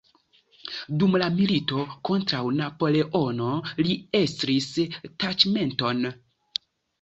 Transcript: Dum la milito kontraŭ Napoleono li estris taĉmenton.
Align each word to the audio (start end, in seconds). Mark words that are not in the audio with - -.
Dum 1.01 1.17
la 1.23 1.27
milito 1.33 1.83
kontraŭ 2.09 2.39
Napoleono 2.61 3.51
li 3.83 3.99
estris 4.21 4.71
taĉmenton. 5.25 6.03